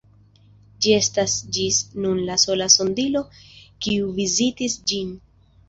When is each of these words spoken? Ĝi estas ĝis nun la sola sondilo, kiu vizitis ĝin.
Ĝi 0.85 0.93
estas 0.99 1.35
ĝis 1.57 1.77
nun 2.07 2.23
la 2.31 2.39
sola 2.45 2.69
sondilo, 2.77 3.23
kiu 3.87 4.11
vizitis 4.19 4.83
ĝin. 4.93 5.17